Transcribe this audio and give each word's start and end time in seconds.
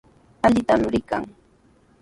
Allitami 0.47 0.87
rikan. 0.93 1.23